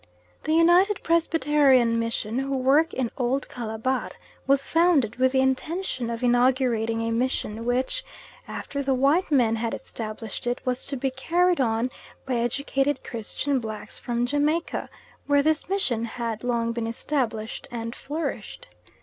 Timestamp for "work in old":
2.57-3.47